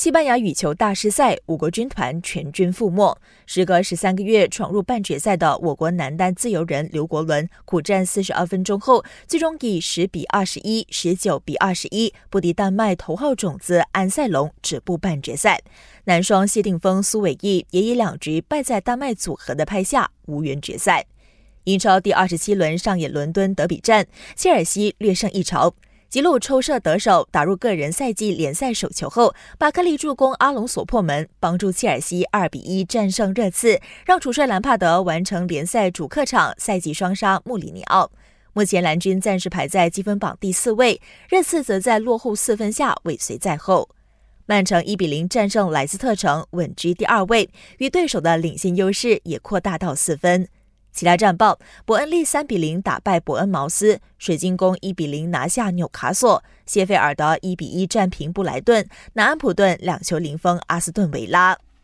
[0.00, 3.14] 西班牙羽球大师赛，我国军团全军覆没。
[3.44, 15.60] 时隔十三个月闯入半决赛的我国男单自由人刘国伦，苦战四十二分钟后，最终以十比二十一、十九比二十一不敌丹麦头号种子安塞龙，止步半决赛。
[16.04, 21.04] 男双谢定峰、苏伟毅也以两局败在丹麦组合的拍下，无缘决赛。
[21.64, 25.74] 英超第二十七轮上演伦敦德比战，切尔西略胜一筹。
[26.10, 38.10] 吉鲁抽射得手，打入个人赛季联赛首球后，巴克利助攻阿隆索破门，帮助切尔西二比一战胜热刺，让主帅兰帕德完成联赛主客场赛季双杀穆里尼奥。
[38.54, 43.88] 目前蓝军暂时排在积分榜第四位，热刺则在落后四分下尾随在后。
[44.46, 47.48] 曼城一比零战胜莱斯特城，稳居第二位，
[47.78, 50.48] 与对手的领先优势也扩大到四分。
[50.92, 61.56] 其他战报：伯恩利三比零打败伯恩茅斯，水晶宫一比零拿下纽卡索，谢菲尔德一比一战平布莱顿，南安普顿两球零封阿斯顿维拉。